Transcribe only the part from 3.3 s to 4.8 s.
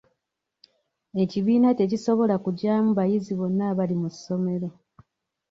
bonna abali mu ssomero.